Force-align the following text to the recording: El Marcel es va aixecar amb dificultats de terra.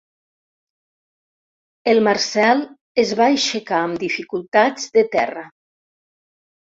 El 1.93 2.01
Marcel 2.07 2.63
es 3.03 3.13
va 3.21 3.29
aixecar 3.35 3.85
amb 3.89 4.03
dificultats 4.07 4.89
de 4.97 5.05
terra. 5.17 5.45